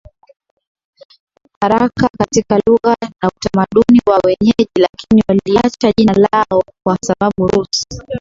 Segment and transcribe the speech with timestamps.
[1.61, 7.87] haraka katika lugha na utamaduni wa wenyeji lakini waliacha jina lao kwa sababu Rus